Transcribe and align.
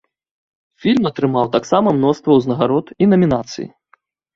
Фільм 0.85 1.03
атрымаў 1.11 1.53
таксама 1.57 1.95
мноства 2.01 2.31
ўзнагарод 2.41 2.87
і 3.01 3.15
намінацый. 3.17 3.75